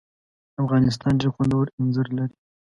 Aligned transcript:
افغانستان 0.61 1.13
ډېر 1.19 1.29
خوندور 1.35 1.65
اینځر 1.77 2.07
لري. 2.17 2.35